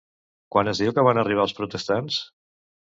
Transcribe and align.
Quan 0.55 0.71
es 0.71 0.81
diu 0.85 0.95
que 0.97 1.05
van 1.09 1.21
arribar 1.25 1.47
els 1.49 1.57
protestants? 1.61 2.23